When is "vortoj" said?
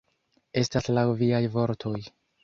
1.57-1.99